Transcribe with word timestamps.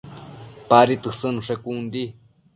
Padi 0.71 0.95
tësëdnushe 1.03 1.59
con 1.67 1.81
di 1.97 2.05